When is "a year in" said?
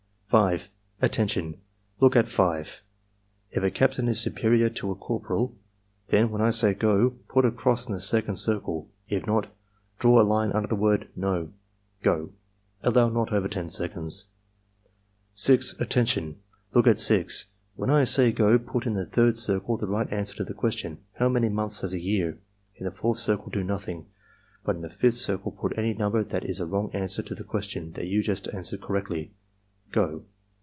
21.91-22.85